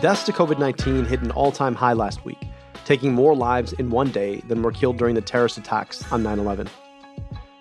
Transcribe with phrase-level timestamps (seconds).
[0.00, 2.38] Deaths to COVID 19 hit an all time high last week,
[2.84, 6.38] taking more lives in one day than were killed during the terrorist attacks on 9
[6.38, 6.68] 11.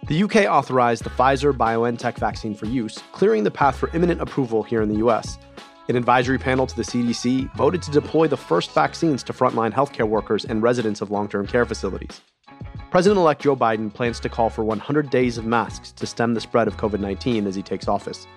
[0.08, 4.62] The UK authorized the Pfizer BioNTech vaccine for use, clearing the path for imminent approval
[4.62, 5.40] here in the US.
[5.90, 10.08] An advisory panel to the CDC voted to deploy the first vaccines to frontline healthcare
[10.08, 12.22] workers and residents of long term care facilities.
[12.92, 16.42] President elect Joe Biden plans to call for 100 days of masks to stem the
[16.42, 18.28] spread of COVID 19 as he takes office.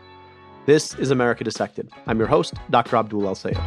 [0.65, 1.91] This is America Dissected.
[2.07, 2.97] I'm your host, Dr.
[2.97, 3.59] Abdul El Sayed.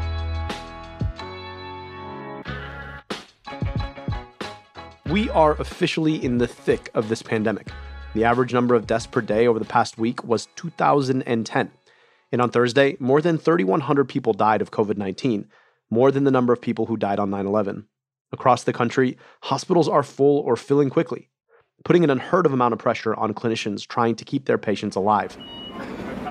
[5.09, 7.67] We are officially in the thick of this pandemic.
[8.13, 11.71] The average number of deaths per day over the past week was 2,010.
[12.31, 15.49] And on Thursday, more than 3,100 people died of COVID 19,
[15.89, 17.85] more than the number of people who died on 9 11.
[18.31, 21.29] Across the country, hospitals are full or filling quickly,
[21.83, 25.37] putting an unheard of amount of pressure on clinicians trying to keep their patients alive.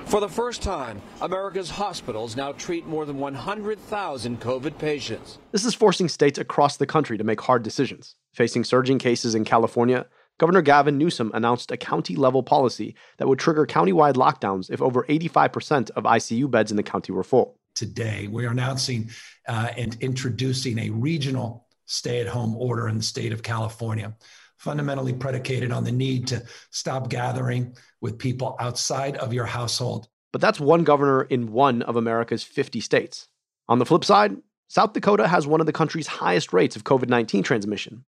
[0.05, 5.37] For the first time, America's hospitals now treat more than 100,000 COVID patients.
[5.51, 8.15] This is forcing states across the country to make hard decisions.
[8.33, 10.05] Facing surging cases in California,
[10.39, 15.03] Governor Gavin Newsom announced a county level policy that would trigger countywide lockdowns if over
[15.03, 17.59] 85% of ICU beds in the county were full.
[17.75, 19.11] Today, we are announcing
[19.47, 24.15] uh, and introducing a regional stay at home order in the state of California
[24.57, 30.07] fundamentally predicated on the need to stop gathering with people outside of your household.
[30.31, 33.27] But that's one governor in one of America's 50 states.
[33.67, 34.37] On the flip side,
[34.69, 38.05] South Dakota has one of the country's highest rates of COVID 19 transmission.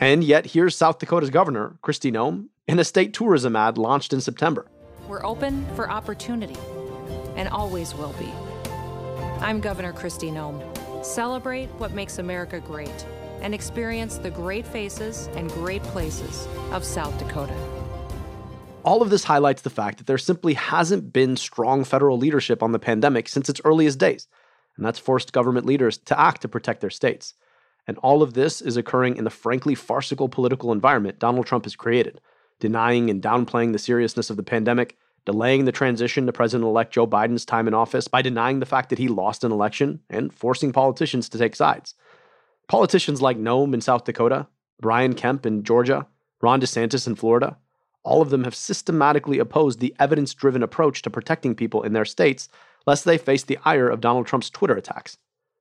[0.00, 4.22] And yet, here's South Dakota's governor, Kristi Noem, in a state tourism ad launched in
[4.22, 4.66] September.
[5.06, 6.56] We're open for opportunity
[7.36, 8.32] and always will be.
[9.40, 11.04] I'm Governor Kristi Noem.
[11.04, 13.06] Celebrate what makes America great
[13.42, 17.54] and experience the great faces and great places of South Dakota.
[18.84, 22.72] All of this highlights the fact that there simply hasn't been strong federal leadership on
[22.72, 24.28] the pandemic since its earliest days,
[24.76, 27.34] and that's forced government leaders to act to protect their states.
[27.90, 31.74] And all of this is occurring in the frankly farcical political environment Donald Trump has
[31.74, 32.20] created,
[32.60, 37.04] denying and downplaying the seriousness of the pandemic, delaying the transition to President elect Joe
[37.04, 40.72] Biden's time in office by denying the fact that he lost an election, and forcing
[40.72, 41.96] politicians to take sides.
[42.68, 44.46] Politicians like Noem in South Dakota,
[44.80, 46.06] Brian Kemp in Georgia,
[46.40, 47.58] Ron DeSantis in Florida,
[48.04, 52.04] all of them have systematically opposed the evidence driven approach to protecting people in their
[52.04, 52.48] states,
[52.86, 55.18] lest they face the ire of Donald Trump's Twitter attacks.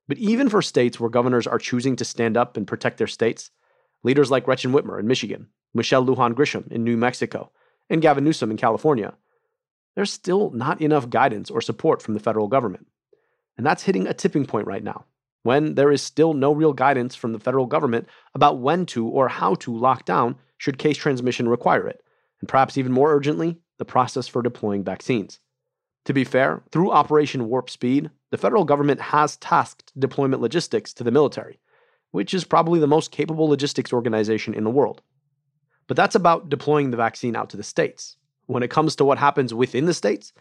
[0.10, 3.52] But even for states where governors are choosing to stand up and protect their states,
[4.02, 7.52] leaders like Gretchen Whitmer in Michigan, Michelle Lujan Grisham in New Mexico,
[7.92, 9.14] and Gavin Newsom in California,
[9.96, 12.88] there's still not enough guidance or support from the federal government.
[13.56, 15.06] And that's hitting a tipping point right now
[15.44, 19.28] when there is still no real guidance from the federal government about when to or
[19.28, 22.02] how to lock down should case transmission require it,
[22.42, 25.40] and perhaps even more urgently, the process for deploying vaccines.
[26.06, 31.04] To be fair, through Operation Warp Speed, the federal government has tasked deployment logistics to
[31.04, 31.60] the military,
[32.12, 35.02] which is probably the most capable logistics organization in the world.
[35.88, 38.18] But that's about deploying the vaccine out to the states.
[38.46, 40.34] When it comes to what happens within the states,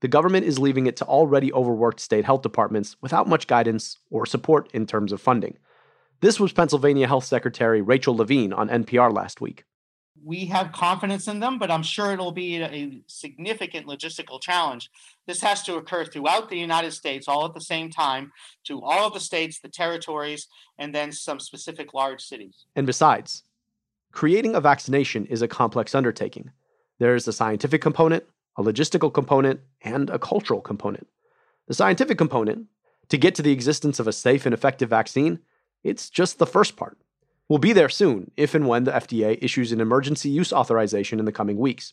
[0.00, 4.26] the government is leaving it to already overworked state health departments without much guidance or
[4.26, 5.56] support in terms of funding.
[6.20, 9.64] This was Pennsylvania Health Secretary Rachel Levine on NPR last week.
[10.24, 14.90] We have confidence in them, but I'm sure it'll be a significant logistical challenge.
[15.26, 18.32] This has to occur throughout the United States all at the same time
[18.64, 20.48] to all of the states, the territories,
[20.78, 22.64] and then some specific large cities.
[22.74, 23.42] And besides,
[24.12, 26.52] creating a vaccination is a complex undertaking.
[26.98, 28.24] There's a scientific component,
[28.56, 31.06] a logistical component, and a cultural component.
[31.68, 32.66] The scientific component,
[33.08, 35.40] to get to the existence of a safe and effective vaccine,
[35.82, 36.96] it's just the first part.
[37.48, 41.26] We'll be there soon, if and when the FDA issues an emergency use authorization in
[41.26, 41.92] the coming weeks.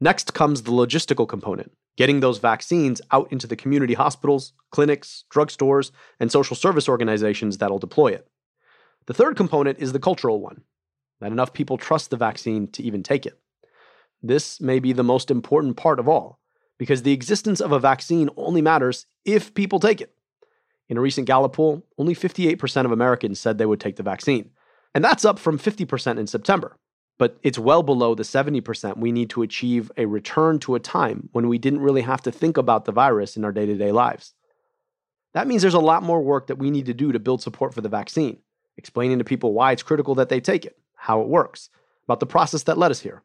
[0.00, 5.90] Next comes the logistical component, getting those vaccines out into the community hospitals, clinics, drugstores,
[6.20, 8.28] and social service organizations that'll deploy it.
[9.06, 10.62] The third component is the cultural one
[11.20, 13.38] that enough people trust the vaccine to even take it.
[14.22, 16.38] This may be the most important part of all,
[16.78, 20.14] because the existence of a vaccine only matters if people take it.
[20.88, 24.50] In a recent Gallup poll, only 58% of Americans said they would take the vaccine.
[24.94, 26.76] And that's up from 50% in September.
[27.18, 31.28] But it's well below the 70% we need to achieve a return to a time
[31.32, 33.92] when we didn't really have to think about the virus in our day to day
[33.92, 34.32] lives.
[35.34, 37.74] That means there's a lot more work that we need to do to build support
[37.74, 38.38] for the vaccine,
[38.76, 41.68] explaining to people why it's critical that they take it, how it works,
[42.04, 43.22] about the process that led us here.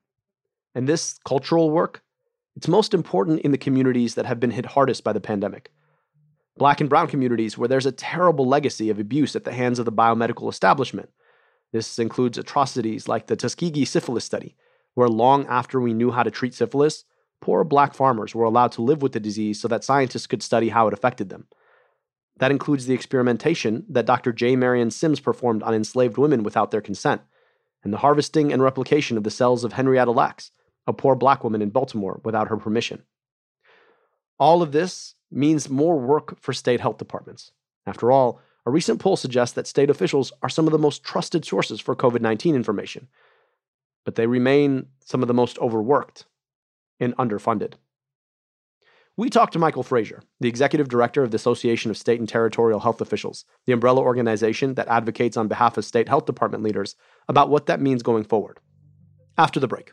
[0.75, 2.03] And this cultural work,
[2.55, 5.71] it's most important in the communities that have been hit hardest by the pandemic.
[6.57, 9.85] Black and brown communities where there's a terrible legacy of abuse at the hands of
[9.85, 11.09] the biomedical establishment.
[11.75, 14.55] This includes atrocities like the Tuskegee syphilis study,
[14.93, 17.03] where long after we knew how to treat syphilis,
[17.41, 20.69] poor black farmers were allowed to live with the disease so that scientists could study
[20.69, 21.47] how it affected them.
[22.37, 24.31] That includes the experimentation that Dr.
[24.31, 24.55] J.
[24.55, 27.23] Marion Sims performed on enslaved women without their consent,
[27.83, 30.51] and the harvesting and replication of the cells of Henrietta Lacks,
[30.87, 33.03] a poor black woman in Baltimore, without her permission.
[34.39, 37.51] All of this means more work for state health departments.
[37.85, 41.45] After all, a recent poll suggests that state officials are some of the most trusted
[41.45, 43.07] sources for COVID 19 information,
[44.03, 46.25] but they remain some of the most overworked
[46.99, 47.73] and underfunded.
[49.17, 52.81] We talked to Michael Fraser, the executive director of the Association of State and Territorial
[52.81, 56.97] Health Officials, the umbrella organization that advocates on behalf of state health department leaders,
[57.29, 58.59] about what that means going forward.
[59.37, 59.91] After the break.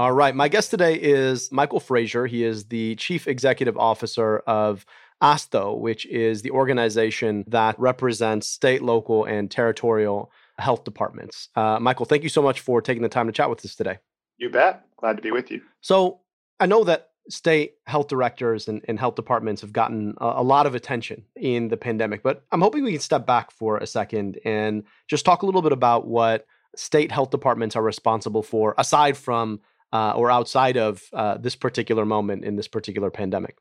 [0.00, 0.34] All right.
[0.34, 2.26] My guest today is Michael Fraser.
[2.26, 4.86] He is the chief executive officer of
[5.20, 11.50] ASTHO, which is the organization that represents state, local, and territorial health departments.
[11.54, 13.98] Uh, Michael, thank you so much for taking the time to chat with us today.
[14.38, 14.86] You bet.
[14.96, 15.60] Glad to be with you.
[15.82, 16.20] So,
[16.58, 20.64] I know that state health directors and, and health departments have gotten a, a, lot
[20.64, 24.38] of attention in the pandemic, but I'm hoping we can step back for a second
[24.46, 29.18] and just talk a little bit about what state health departments are responsible for, aside
[29.18, 29.60] from
[29.92, 33.56] uh, or outside of uh, this particular moment in this particular pandemic.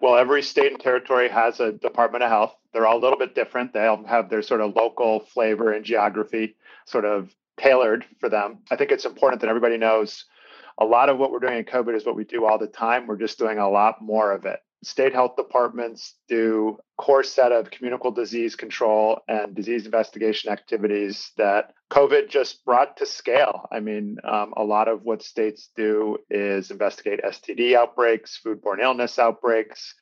[0.00, 2.54] Well, every state and territory has a Department of Health.
[2.72, 3.72] They're all a little bit different.
[3.72, 6.56] They all have their sort of local flavor and geography
[6.86, 8.60] sort of tailored for them.
[8.70, 10.24] I think it's important that everybody knows
[10.78, 13.06] a lot of what we're doing in COVID is what we do all the time.
[13.06, 17.70] We're just doing a lot more of it state health departments do core set of
[17.70, 23.68] communicable disease control and disease investigation activities that COVID just brought to scale.
[23.70, 29.18] I mean, um, a lot of what states do is investigate STD outbreaks, foodborne illness
[29.18, 29.94] outbreaks.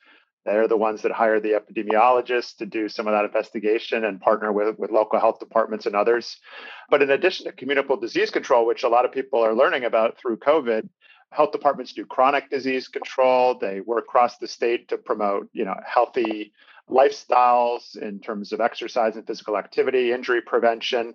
[0.45, 4.53] They're the ones that hire the epidemiologists to do some of that investigation and partner
[4.53, 6.37] with, with local health departments and others.
[6.89, 10.17] But in addition to communicable disease control, which a lot of people are learning about
[10.17, 10.87] through COVID,
[11.31, 13.57] health departments do chronic disease control.
[13.57, 16.53] They work across the state to promote, you know, healthy
[16.89, 21.13] lifestyles in terms of exercise and physical activity, injury prevention.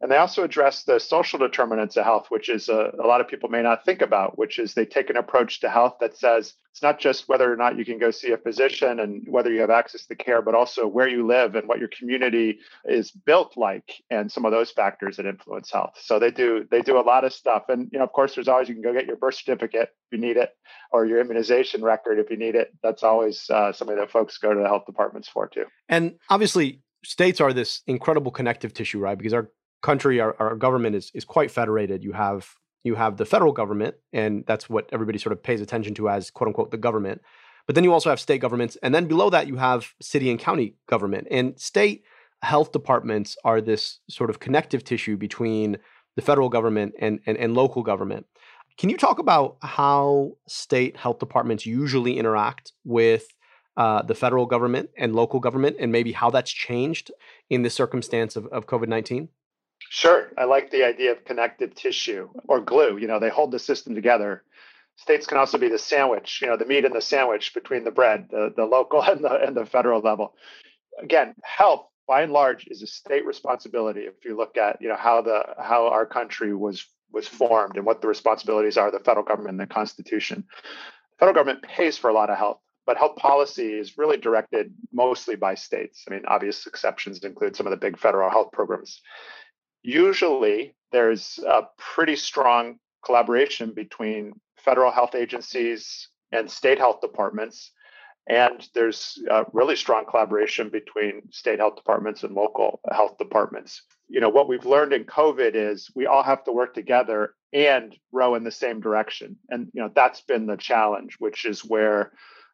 [0.00, 3.26] And they also address the social determinants of health, which is a, a, lot of
[3.26, 6.54] people may not think about, which is they take an approach to health that says
[6.76, 9.62] it's not just whether or not you can go see a physician and whether you
[9.62, 13.56] have access to care, but also where you live and what your community is built
[13.56, 15.94] like and some of those factors that influence health.
[15.98, 17.70] So they do they do a lot of stuff.
[17.70, 20.12] And you know, of course, there's always you can go get your birth certificate if
[20.12, 20.50] you need it,
[20.92, 22.74] or your immunization record if you need it.
[22.82, 25.64] That's always uh, something that folks go to the health departments for too.
[25.88, 29.16] And obviously, states are this incredible connective tissue, right?
[29.16, 29.50] Because our
[29.80, 32.04] country, our, our government is is quite federated.
[32.04, 35.94] You have you have the federal government, and that's what everybody sort of pays attention
[35.94, 37.20] to as quote unquote the government.
[37.66, 40.38] But then you also have state governments, and then below that you have city and
[40.38, 41.26] county government.
[41.30, 42.04] And state
[42.42, 45.78] health departments are this sort of connective tissue between
[46.14, 48.26] the federal government and, and, and local government.
[48.78, 53.26] Can you talk about how state health departments usually interact with
[53.76, 57.10] uh, the federal government and local government, and maybe how that's changed
[57.50, 59.28] in the circumstance of, of COVID 19?
[59.96, 60.30] Sure.
[60.36, 62.98] I like the idea of connective tissue or glue.
[62.98, 64.42] You know, they hold the system together.
[64.96, 67.90] States can also be the sandwich, you know, the meat in the sandwich between the
[67.90, 70.34] bread, the, the local and the, and the federal level.
[71.02, 74.96] Again, health by and large is a state responsibility if you look at you know
[74.96, 79.00] how the how our country was was formed and what the responsibilities are of the
[79.00, 82.96] federal government and the constitution the federal government pays for a lot of health but
[82.96, 87.72] health policy is really directed mostly by states i mean obvious exceptions include some of
[87.72, 89.00] the big federal health programs
[89.86, 97.70] usually there's a pretty strong collaboration between federal health agencies and state health departments.
[98.28, 99.16] And there's
[99.52, 103.82] really strong collaboration between state health departments and local health departments.
[104.08, 107.96] You know, what we've learned in COVID is we all have to work together and
[108.10, 109.36] row in the same direction.
[109.50, 112.12] And, you know, that's been the challenge, which is where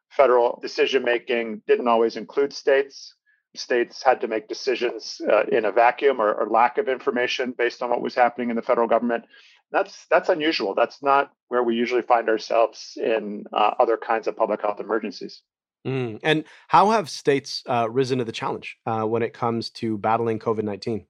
[0.09, 3.15] federal decision making didn't always include states
[3.55, 7.81] states had to make decisions uh, in a vacuum or, or, lack of information based
[7.81, 9.25] on what was happening in the federal government.
[9.71, 10.75] That's that's unusual.
[10.75, 15.41] That's not where we usually find ourselves in uh, other kinds of public health emergencies.
[15.85, 16.19] Mm.
[16.23, 20.39] And how have states uh, risen to the challenge uh, when it comes to battling
[20.39, 21.05] COVID nineteen?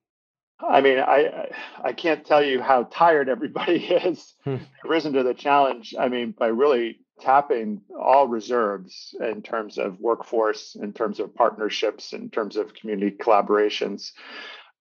[0.59, 1.49] I mean, I
[1.83, 4.33] I can't tell you how tired everybody is.
[4.43, 4.57] Hmm.
[4.83, 5.93] Risen to the challenge.
[5.99, 12.13] I mean, by really tapping all reserves in terms of workforce, in terms of partnerships,
[12.13, 14.11] in terms of community collaborations.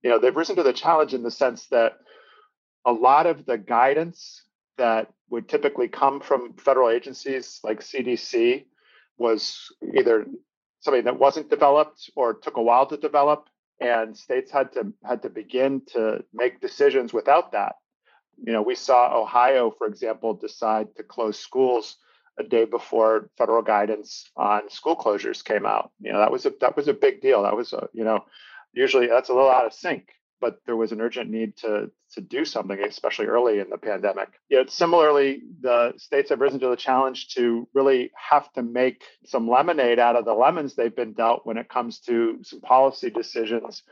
[0.02, 1.98] You know, they've risen to the challenge in the sense that
[2.84, 4.42] a lot of the guidance
[4.78, 8.64] that would typically come from federal agencies like CDC
[9.18, 10.26] was either
[10.80, 13.48] something that wasn't developed or took a while to develop
[13.80, 17.76] and states had to had to begin to make decisions without that
[18.44, 21.96] You know, we saw Ohio, for example, decide to close schools
[22.38, 25.90] a day before federal guidance on school closures came out.
[26.00, 27.42] You know, that was a that was a big deal.
[27.42, 28.24] That was a, you know,
[28.72, 30.08] usually that's a little out of sync,
[30.40, 34.28] but there was an urgent need to to do something, especially early in the pandemic.
[34.48, 39.04] You know, similarly, the states have risen to the challenge to really have to make
[39.24, 43.10] some lemonade out of the lemons they've been dealt when it comes to some policy
[43.10, 43.82] decisions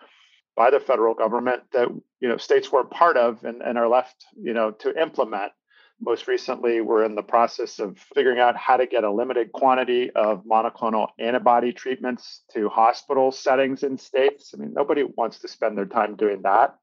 [0.56, 1.88] by the federal government that
[2.20, 5.52] you know states weren't part of and, and are left you know to implement
[6.00, 10.11] most recently, we're in the process of figuring out how to get a limited quantity
[10.11, 14.52] of monoclonal antibody treatments to hospital settings in states.
[14.54, 16.76] I mean, nobody wants to spend their time doing that.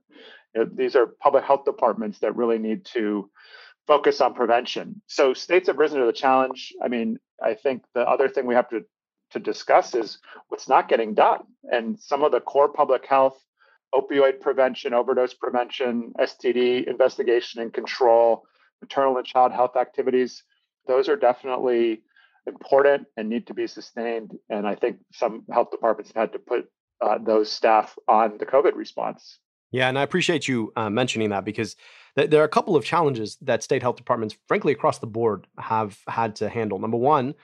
[0.57, 3.29] Uh, these are public health departments that really need to
[3.87, 5.01] focus on prevention.
[5.07, 6.73] So states have risen to the challenge.
[6.83, 8.81] I mean, I think the other thing we have to
[9.31, 11.41] to discuss is what's not getting done.
[11.63, 13.37] And some of the core public health,
[13.93, 18.43] opioid prevention, overdose prevention, STD investigation and control,
[18.81, 20.43] maternal and child health activities,
[20.87, 22.01] those are definitely
[22.45, 24.31] important and need to be sustained.
[24.49, 26.69] And I think some health departments had to put
[27.01, 29.39] uh, those staff on the COVID response.
[29.71, 31.75] Yeah, and I appreciate you uh, mentioning that because
[32.17, 35.45] th- there are a couple of challenges that state health departments, frankly, across the board,
[35.59, 36.79] have had to handle.
[36.79, 37.35] Number one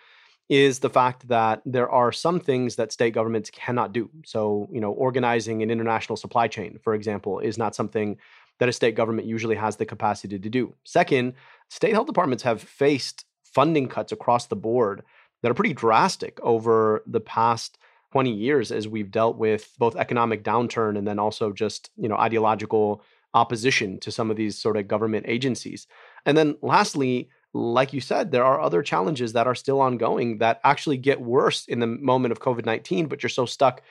[0.50, 4.10] is the fact that there are some things that state governments cannot do.
[4.26, 8.18] So, you know, organizing an international supply chain, for example, is not something
[8.60, 10.74] that a state government usually has the capacity to do.
[10.84, 11.34] Second,
[11.70, 15.04] state health departments have faced funding cuts across the board
[15.42, 17.78] that are pretty drastic over the past
[18.12, 22.16] 20 years as we've dealt with both economic downturn and then also just, you know,
[22.16, 25.88] ideological opposition to some of these sort of government agencies.
[26.26, 30.60] And then lastly, like you said, there are other challenges that are still ongoing that
[30.64, 33.82] actually get worse in the moment of COVID 19, but you're so stuck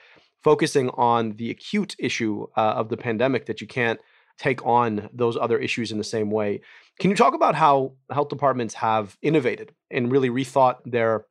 [0.42, 4.00] focusing on the acute issue uh, of the pandemic that you can't
[4.38, 6.60] take on those other issues in the same way.
[6.98, 11.26] Can you talk about how health departments have innovated and really rethought their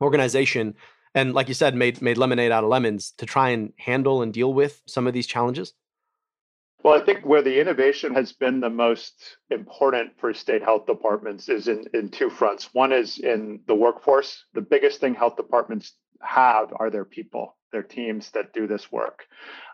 [0.00, 0.74] organization
[1.14, 4.32] and like you said made made lemonade out of lemons to try and handle and
[4.32, 5.72] deal with some of these challenges?
[6.84, 9.14] Well, I think where the innovation has been the most
[9.50, 12.68] important for state health departments is in, in two fronts.
[12.74, 14.44] One is in the workforce.
[14.52, 19.24] The biggest thing health departments have are their people their teams that do this work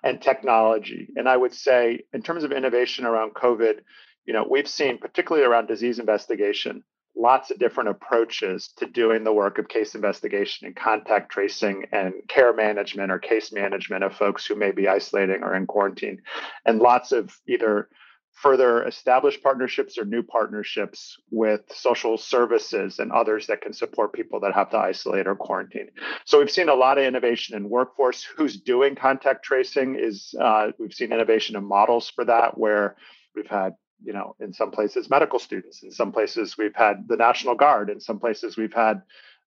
[0.03, 1.09] and technology.
[1.17, 3.81] And I would say, in terms of innovation around COVID,
[4.25, 6.83] you know, we've seen, particularly around disease investigation,
[7.17, 12.15] lots of different approaches to doing the work of case investigation and contact tracing and
[12.29, 16.21] care management or case management of folks who may be isolating or in quarantine,
[16.65, 17.89] and lots of either
[18.33, 24.41] further established partnerships or new partnerships with social services and others that can support people
[24.41, 25.89] that have to isolate or quarantine.
[26.25, 28.23] So we've seen a lot of innovation in workforce.
[28.23, 32.97] Who's doing contact tracing is uh, we've seen innovation in models for that where
[33.35, 33.75] we've had
[34.05, 35.83] you know in some places medical students.
[35.83, 37.91] In some places we've had the national guard.
[37.91, 39.03] In some places we've had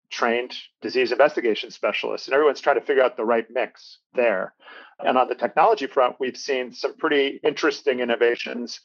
[0.10, 4.54] trained disease investigation specialists, and everyone's trying to figure out the right mix there.
[5.00, 8.80] And on the technology front, we've seen some pretty interesting innovations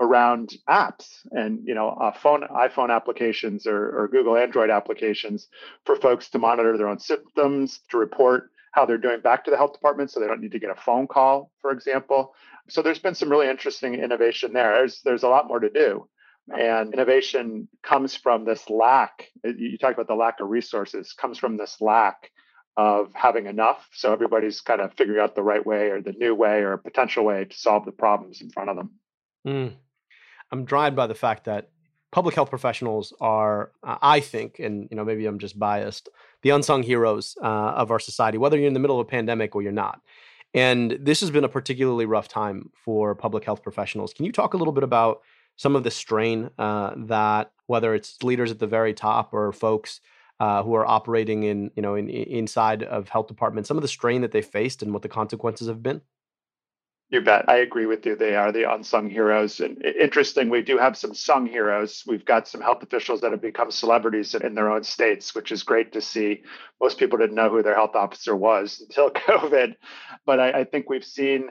[0.00, 1.08] around apps.
[1.32, 5.48] And you know uh, phone iphone applications or, or google android applications
[5.84, 9.56] for folks to monitor their own symptoms to report how they're doing back to the
[9.56, 12.34] health department so they don't need to get a phone call for example
[12.68, 16.06] so there's been some really interesting innovation there there's there's a lot more to do
[16.48, 19.28] and innovation comes from this lack.
[19.44, 22.30] You talk about the lack of resources, comes from this lack
[22.76, 23.88] of having enough.
[23.92, 26.78] So everybody's kind of figuring out the right way or the new way or a
[26.78, 28.90] potential way to solve the problems in front of them.
[29.46, 29.72] Mm.
[30.50, 31.70] I'm dried by the fact that
[32.12, 36.08] public health professionals are, uh, I think, and you know maybe I'm just biased,
[36.42, 39.54] the unsung heroes uh, of our society, whether you're in the middle of a pandemic
[39.54, 40.00] or you're not.
[40.52, 44.12] And this has been a particularly rough time for public health professionals.
[44.12, 45.20] Can you talk a little bit about
[45.56, 50.00] some of the strain uh, that whether it's leaders at the very top or folks
[50.40, 53.88] uh, who are operating in you know in, inside of health departments, some of the
[53.88, 56.00] strain that they faced and what the consequences have been.
[57.10, 57.48] You bet.
[57.48, 58.14] I agree with you.
[58.14, 59.58] They are the unsung heroes.
[59.58, 62.04] And interesting, we do have some sung heroes.
[62.06, 65.64] We've got some health officials that have become celebrities in their own states, which is
[65.64, 66.44] great to see.
[66.80, 69.74] Most people didn't know who their health officer was until COVID.
[70.24, 71.50] But I, I think we've seen,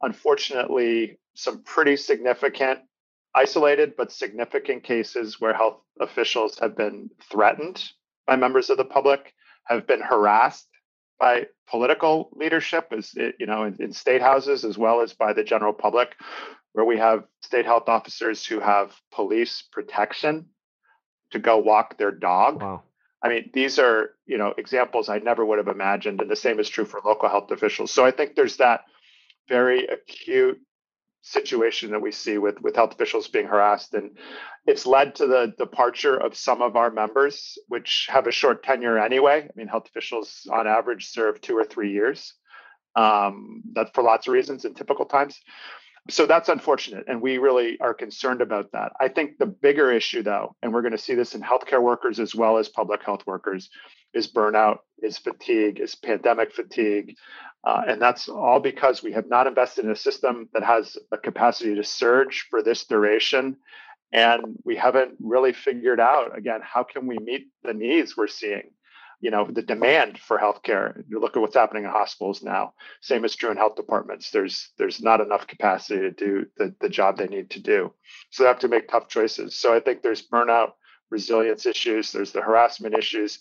[0.00, 2.78] unfortunately, some pretty significant
[3.34, 7.82] isolated but significant cases where health officials have been threatened
[8.26, 10.68] by members of the public, have been harassed
[11.20, 15.44] by political leadership, as you know, in, in state houses as well as by the
[15.44, 16.16] general public,
[16.72, 20.46] where we have state health officers who have police protection
[21.30, 22.62] to go walk their dog.
[22.62, 22.82] Wow.
[23.22, 26.58] I mean, these are you know examples I never would have imagined, and the same
[26.58, 27.92] is true for local health officials.
[27.92, 28.84] So I think there's that
[29.48, 30.60] very acute
[31.22, 34.10] situation that we see with with health officials being harassed and
[34.66, 38.98] it's led to the departure of some of our members which have a short tenure
[38.98, 39.42] anyway.
[39.42, 42.34] I mean health officials on average serve two or three years
[42.96, 45.38] um, that for lots of reasons in typical times.
[46.08, 48.92] So that's unfortunate and we really are concerned about that.
[48.98, 52.18] I think the bigger issue though and we're going to see this in healthcare workers
[52.18, 53.68] as well as public health workers
[54.14, 57.14] is burnout is fatigue is pandemic fatigue
[57.62, 61.18] uh, and that's all because we have not invested in a system that has a
[61.18, 63.56] capacity to surge for this duration.
[64.12, 68.70] And we haven't really figured out, again, how can we meet the needs we're seeing?
[69.20, 71.04] You know, the demand for healthcare.
[71.06, 72.72] You look at what's happening in hospitals now.
[73.02, 74.30] Same is true in health departments.
[74.30, 77.92] There's there's not enough capacity to do the, the job they need to do.
[78.30, 79.54] So they have to make tough choices.
[79.54, 80.72] So I think there's burnout,
[81.10, 83.40] resilience issues, there's the harassment issues.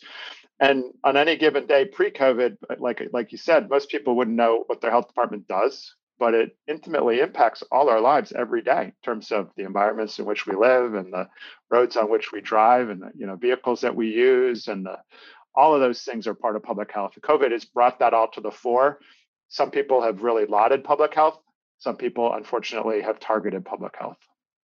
[0.59, 4.81] And on any given day pre-COVID, like like you said, most people wouldn't know what
[4.81, 9.31] their health department does, but it intimately impacts all our lives every day in terms
[9.31, 11.29] of the environments in which we live and the
[11.71, 14.97] roads on which we drive and the you know vehicles that we use and the,
[15.55, 17.13] all of those things are part of public health.
[17.21, 18.99] COVID has brought that all to the fore.
[19.47, 21.39] Some people have really lauded public health.
[21.79, 24.17] Some people, unfortunately, have targeted public health.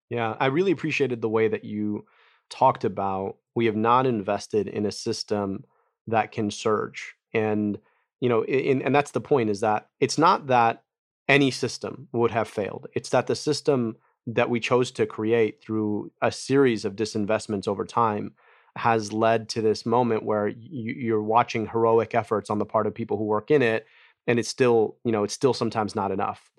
[0.09, 2.05] Yeah, I really appreciated the way that you
[2.49, 5.63] talked about we have not invested in a system
[6.07, 7.15] that can surge.
[7.33, 7.77] And
[8.21, 10.83] you know in, and that's the point is that it's not that
[11.27, 12.87] any system would have failed.
[12.93, 13.97] It's that the system
[14.27, 18.33] that we chose to create through a series of disinvestments over time
[18.75, 22.93] has led to this moment where you, are watching heroic efforts on the part of
[22.93, 23.85] people who work in it
[24.27, 26.51] and it's still you know it's still sometimes not enough.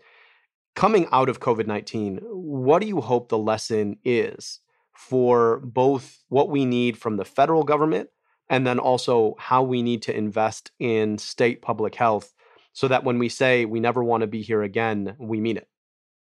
[0.74, 4.60] Coming out of covid-19 what do you hope the lesson is
[4.94, 8.08] for both what we need from the federal government
[8.48, 12.32] and then also how we need to invest in state public health
[12.72, 15.68] so that when we say we never want to be here again, we mean it?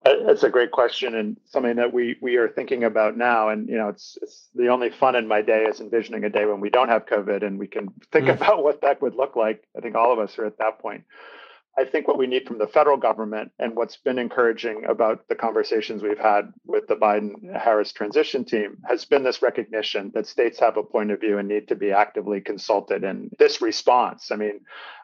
[0.04, 3.50] That's a great question and something that we we are thinking about now.
[3.50, 6.46] And you know, it's it's the only fun in my day is envisioning a day
[6.46, 8.34] when we don't have COVID and we can think mm.
[8.34, 9.64] about what that would look like.
[9.78, 11.04] I think all of us are at that point.
[11.78, 15.36] I think what we need from the federal government and what's been encouraging about the
[15.36, 20.60] conversations we've had with the Biden Harris transition team has been this recognition that states
[20.60, 24.32] have a point of view and need to be actively consulted in this response.
[24.32, 24.60] I mean,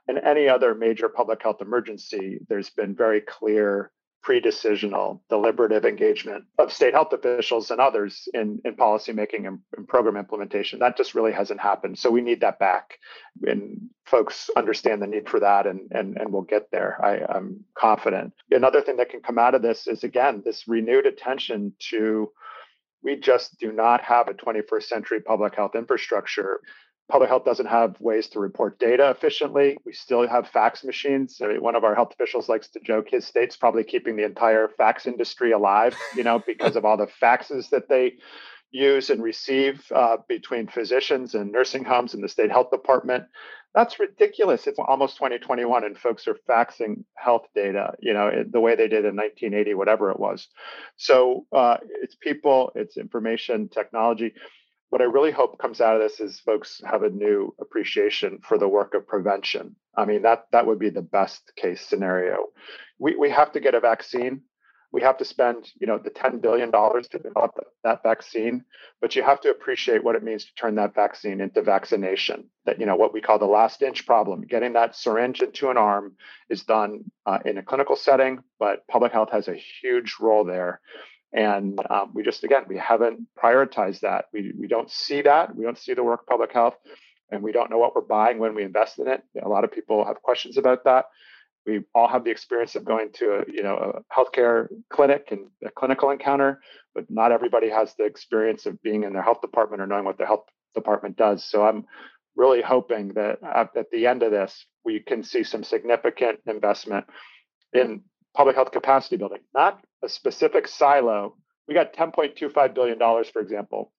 [0.09, 3.91] in any other major public health emergency, there's been very clear
[4.23, 10.17] pre-decisional, deliberative engagement of state health officials and others in, in policymaking and, and program
[10.17, 10.79] implementation.
[10.79, 11.97] That just really hasn't happened.
[11.97, 12.97] So we need that back.
[13.43, 17.03] And folks understand the need for that and, and, and we'll get there.
[17.03, 18.33] I, I'm confident.
[18.51, 22.31] Another thing that can come out of this is, again, this renewed attention to
[23.03, 26.59] we just do not have a 21st century public health infrastructure
[27.09, 29.77] public health doesn't have ways to report data efficiently.
[29.85, 31.39] We still have fax machines.
[31.41, 34.25] I mean, one of our health officials likes to joke his state's probably keeping the
[34.25, 38.17] entire fax industry alive, you know, because of all the faxes that they
[38.71, 43.23] use and receive uh, between physicians and nursing homes and the state health department.
[43.73, 44.67] That's ridiculous.
[44.67, 49.05] It's almost 2021 and folks are faxing health data, you know, the way they did
[49.05, 50.47] in 1980, whatever it was.
[50.97, 54.33] So uh, it's people, it's information, technology
[54.89, 58.57] what I really hope comes out of this is folks have a new appreciation for
[58.57, 59.75] the work of prevention.
[59.95, 62.47] I mean, that that would be the best case scenario.
[62.99, 64.41] We we have to get a vaccine.
[64.91, 68.63] We have to spend, you know, the $10 billion to develop that vaccine,
[69.01, 72.49] but you have to appreciate what it means to turn that vaccine into vaccination.
[72.65, 74.41] That, you know, what we call the last inch problem.
[74.41, 76.15] Getting that syringe into an arm
[76.49, 80.79] is done uh, in a clinical setting, but public health has a huge role there.
[81.37, 84.25] And um, we just, again, we haven't prioritized that.
[84.33, 85.55] We, we don't see that.
[85.55, 86.73] We don't see the work of public health,
[87.29, 89.21] and we don't know what we're buying when we invest in it.
[89.43, 91.05] A lot of people have questions about that.
[91.67, 95.41] We all have the experience of going to a, you know, a healthcare clinic and
[95.63, 96.59] a clinical encounter,
[96.95, 100.17] but not everybody has the experience of being in their health department or knowing what
[100.17, 101.43] their health department does.
[101.43, 101.85] So I'm
[102.35, 107.05] really hoping that at, at the end of this, we can see some significant investment
[107.73, 108.01] in
[108.37, 111.35] public health capacity building, not a specific silo.
[111.67, 113.91] We got $10.25 billion, for example,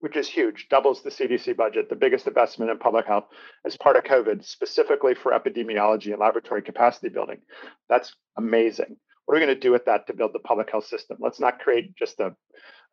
[0.00, 3.24] which is huge, doubles the CDC budget, the biggest investment in public health
[3.64, 7.38] as part of COVID, specifically for epidemiology and laboratory capacity building.
[7.88, 8.98] That's amazing.
[9.24, 11.16] What are we going to do with that to build the public health system?
[11.18, 12.36] Let's not create just a,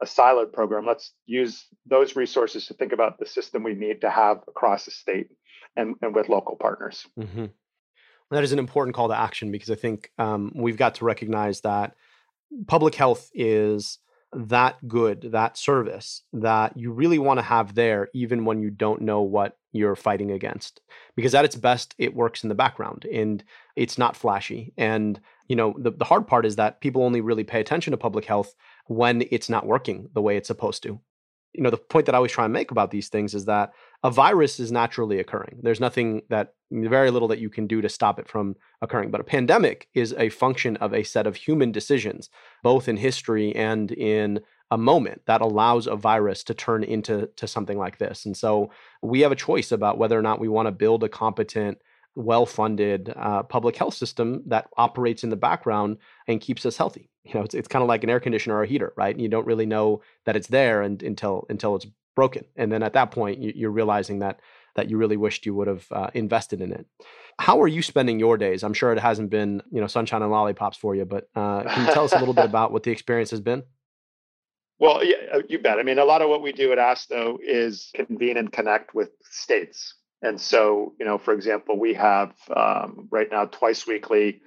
[0.02, 0.86] a siloed program.
[0.86, 4.92] Let's use those resources to think about the system we need to have across the
[4.92, 5.28] state
[5.76, 7.06] and, and with local partners.
[7.20, 7.48] Mm-hmm
[8.32, 11.62] that is an important call to action because I think um, we've got to recognize
[11.62, 11.96] that
[12.68, 14.00] public health is
[14.34, 19.02] that good, that service that you really want to have there, even when you don't
[19.02, 20.82] know what you're fighting against.
[21.16, 23.44] Because at its best, it works in the background and
[23.76, 24.74] it's not flashy.
[24.78, 27.98] And, you know, the, the hard part is that people only really pay attention to
[27.98, 28.54] public health
[28.86, 31.00] when it's not working the way it's supposed to.
[31.54, 33.72] You know, the point that I always try and make about these things is that
[34.04, 35.60] a virus is naturally occurring.
[35.62, 39.12] There's nothing that, very little that you can do to stop it from occurring.
[39.12, 42.30] But a pandemic is a function of a set of human decisions,
[42.64, 44.40] both in history and in
[44.72, 48.26] a moment that allows a virus to turn into to something like this.
[48.26, 51.10] And so we have a choice about whether or not we want to build a
[51.10, 51.80] competent,
[52.16, 57.10] well funded uh, public health system that operates in the background and keeps us healthy.
[57.24, 59.18] You know, it's, it's kind of like an air conditioner or a heater, right?
[59.18, 61.88] You don't really know that it's there and, until until it's
[62.20, 62.44] broken.
[62.58, 64.42] And then at that point, you, are realizing that
[64.76, 66.86] that you really wished you would have uh, invested in it.
[67.40, 68.62] How are you spending your days?
[68.62, 71.86] I'm sure it hasn't been you know sunshine and lollipops for you, but uh, can
[71.86, 73.64] you tell us a little bit about what the experience has been?
[74.80, 75.80] Well, yeah, uh, you bet.
[75.80, 79.12] I mean, a lot of what we do at ASTHO is convene and connect with
[79.30, 79.96] states.
[80.22, 84.42] And so, you know, for example, we have um, right now twice weekly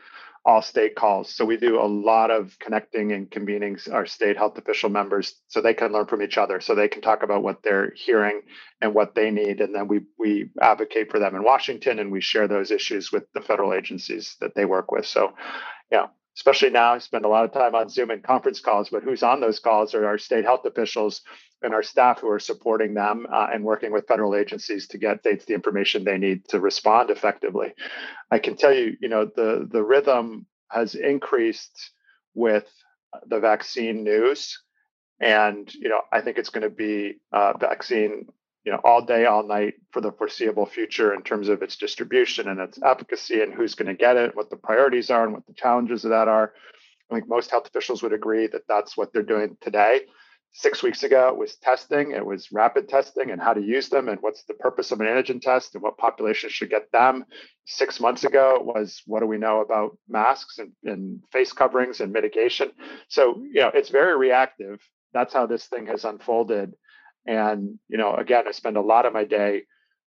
[0.44, 1.32] all state calls.
[1.34, 5.60] So we do a lot of connecting and convening our state health official members so
[5.60, 8.42] they can learn from each other, so they can talk about what they're hearing
[8.80, 9.60] and what they need.
[9.60, 13.24] And then we we advocate for them in Washington and we share those issues with
[13.34, 15.06] the federal agencies that they work with.
[15.06, 15.34] So
[15.92, 19.04] yeah, especially now, I spend a lot of time on Zoom and conference calls, but
[19.04, 21.22] who's on those calls are our state health officials
[21.62, 25.20] and our staff who are supporting them uh, and working with federal agencies to get
[25.20, 27.72] states the information they need to respond effectively.
[28.30, 31.90] I can tell you, you know, the, the rhythm has increased
[32.34, 32.66] with
[33.26, 34.58] the vaccine news.
[35.20, 38.26] And, you know, I think it's going to be uh, vaccine
[38.64, 42.48] you know all day all night for the foreseeable future in terms of its distribution
[42.48, 45.46] and its efficacy and who's going to get it what the priorities are and what
[45.46, 46.52] the challenges of that are
[47.10, 50.02] i think most health officials would agree that that's what they're doing today
[50.52, 54.08] six weeks ago it was testing it was rapid testing and how to use them
[54.08, 57.24] and what's the purpose of an antigen test and what population should get them.
[57.64, 62.00] Six months ago it was what do we know about masks and, and face coverings
[62.00, 62.70] and mitigation.
[63.08, 64.80] So you know it's very reactive.
[65.12, 66.74] That's how this thing has unfolded.
[67.26, 69.62] And, you know, again, I spend a lot of my day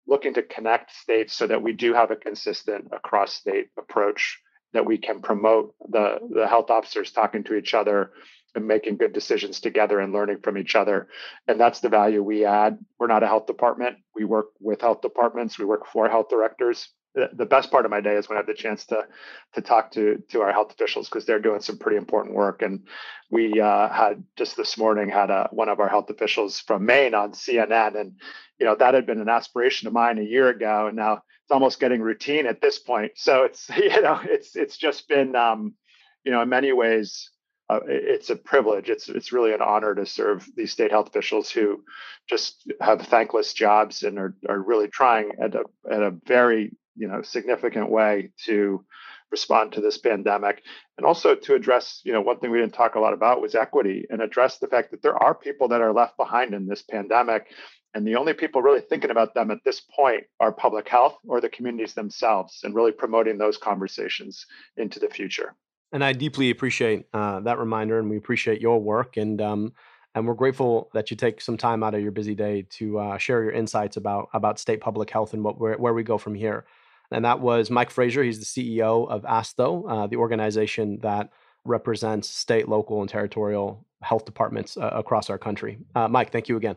[0.08, 4.40] looking to connect states so that we do have a consistent across state approach
[4.74, 8.12] that we can promote the, the health officers talking to each other
[8.56, 11.08] and making good decisions together and learning from each other.
[11.48, 12.78] And that's the value we add.
[13.00, 13.98] We're not a health department.
[14.16, 18.02] We work with health departments, we work for health directors the best part of my
[18.02, 19.06] day is when I have the chance to
[19.54, 22.62] to talk to to our health officials because they're doing some pretty important work.
[22.62, 22.88] And
[23.30, 27.14] we uh, had just this morning had a, one of our health officials from Maine
[27.14, 28.14] on CNN, and
[28.60, 31.52] you know that had been an aspiration of mine a year ago, and now it's
[31.52, 33.12] almost getting routine at this point.
[33.16, 35.76] So it's you know it's it's just been um,
[36.24, 37.30] you know in many ways
[37.70, 38.90] uh, it's a privilege.
[38.90, 41.84] It's it's really an honor to serve these state health officials who
[42.28, 47.08] just have thankless jobs and are, are really trying at a at a very you
[47.08, 48.84] know significant way to
[49.32, 50.62] respond to this pandemic.
[50.98, 53.56] And also to address you know one thing we didn't talk a lot about was
[53.56, 56.82] equity and address the fact that there are people that are left behind in this
[56.82, 57.48] pandemic.
[57.96, 61.40] And the only people really thinking about them at this point are public health or
[61.40, 64.48] the communities themselves and really promoting those conversations
[64.78, 65.56] into the future
[65.94, 69.72] and i deeply appreciate uh, that reminder and we appreciate your work and um,
[70.16, 73.18] and we're grateful that you take some time out of your busy day to uh,
[73.18, 76.36] share your insights about about state public health and what where, where we go from
[76.36, 76.66] here
[77.14, 78.24] and that was Mike Fraser.
[78.24, 81.30] He's the CEO of ASTHO, uh, the organization that
[81.64, 85.78] represents state, local, and territorial health departments uh, across our country.
[85.96, 86.76] Uh, Mike, thank you again.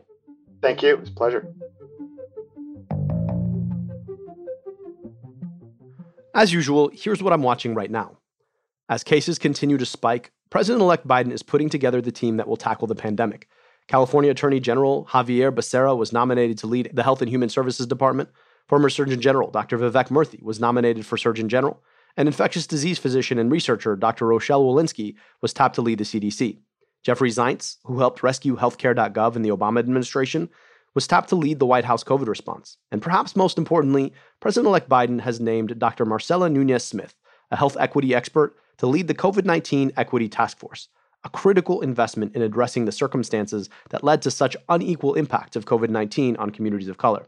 [0.61, 0.95] Thank you.
[0.97, 1.53] It's a pleasure.
[6.33, 8.17] As usual, here's what I'm watching right now.
[8.89, 12.55] As cases continue to spike, President elect Biden is putting together the team that will
[12.55, 13.49] tackle the pandemic.
[13.87, 18.29] California Attorney General Xavier Becerra was nominated to lead the Health and Human Services Department.
[18.69, 19.77] Former Surgeon General Dr.
[19.77, 21.81] Vivek Murthy was nominated for Surgeon General,
[22.15, 24.25] and infectious disease physician and researcher Dr.
[24.25, 26.59] Rochelle Walensky was tapped to lead the CDC.
[27.03, 30.49] Jeffrey Zients, who helped rescue healthcare.gov in the Obama administration,
[30.93, 32.77] was tapped to lead the White House COVID response.
[32.91, 36.05] And perhaps most importantly, President elect Biden has named Dr.
[36.05, 37.15] Marcella Nunez Smith,
[37.51, 40.89] a health equity expert, to lead the COVID 19 Equity Task Force,
[41.23, 45.89] a critical investment in addressing the circumstances that led to such unequal impacts of COVID
[45.89, 47.27] 19 on communities of color.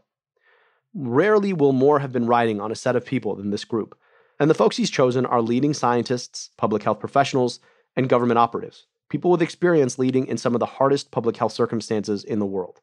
[0.94, 3.96] Rarely will more have been riding on a set of people than this group,
[4.38, 7.60] and the folks he's chosen are leading scientists, public health professionals,
[7.96, 12.24] and government operatives, people with experience leading in some of the hardest public health circumstances
[12.24, 12.80] in the world.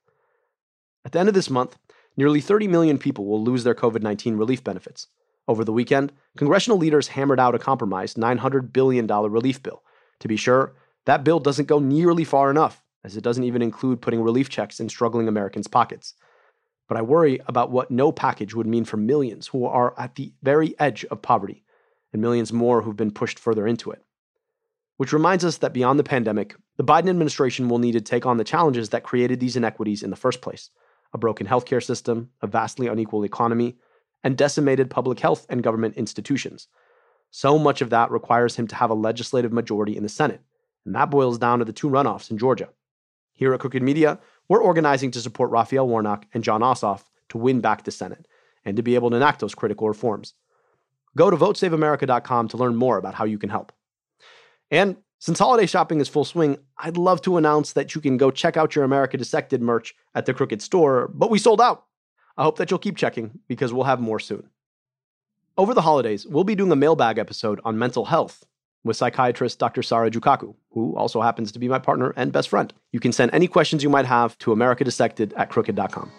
[1.03, 1.77] At the end of this month,
[2.15, 5.07] nearly 30 million people will lose their COVID 19 relief benefits.
[5.47, 9.83] Over the weekend, congressional leaders hammered out a compromised $900 billion relief bill.
[10.19, 10.73] To be sure,
[11.05, 14.79] that bill doesn't go nearly far enough, as it doesn't even include putting relief checks
[14.79, 16.15] in struggling Americans' pockets.
[16.87, 20.33] but I worry about what no package would mean for millions who are at the
[20.41, 21.63] very edge of poverty
[22.13, 24.03] and millions more who've been pushed further into it.
[24.95, 28.37] Which reminds us that beyond the pandemic, the Biden administration will need to take on
[28.37, 30.69] the challenges that created these inequities in the first place
[31.13, 33.77] a broken healthcare system, a vastly unequal economy,
[34.23, 36.67] and decimated public health and government institutions.
[37.31, 40.41] So much of that requires him to have a legislative majority in the Senate,
[40.85, 42.69] and that boils down to the two runoffs in Georgia.
[43.33, 47.61] Here at Crooked Media, we're organizing to support Raphael Warnock and Jon Ossoff to win
[47.61, 48.27] back the Senate
[48.65, 50.33] and to be able to enact those critical reforms.
[51.15, 53.71] Go to votesaveamerica.com to learn more about how you can help.
[54.71, 58.29] And since holiday shopping is full swing, I'd love to announce that you can go
[58.29, 61.86] check out your America Dissected merch at the Crooked Store, but we sold out.
[62.37, 64.49] I hope that you'll keep checking because we'll have more soon.
[65.57, 68.45] Over the holidays, we'll be doing a mailbag episode on mental health
[68.83, 69.81] with psychiatrist Dr.
[69.81, 72.71] Sarah Jukaku, who also happens to be my partner and best friend.
[72.91, 76.11] You can send any questions you might have to americadissected at crooked.com.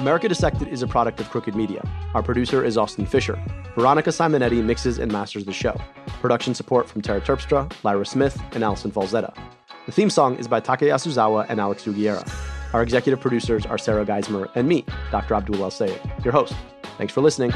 [0.00, 1.86] America Dissected is a product of Crooked Media.
[2.14, 3.38] Our producer is Austin Fisher.
[3.74, 5.78] Veronica Simonetti mixes and masters the show.
[6.22, 9.36] Production support from Tara Terpstra, Lyra Smith, and Allison Falzetta.
[9.84, 12.26] The theme song is by Taka Yasuzawa and Alex Sugiura.
[12.72, 15.34] Our executive producers are Sarah Geismer and me, Dr.
[15.34, 16.54] Abdul El Sayed, your host.
[16.96, 17.52] Thanks for listening.